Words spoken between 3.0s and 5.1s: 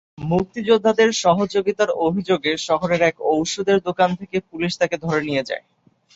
এক ঔষধের দোকান থেকে পুলিশ তাঁকে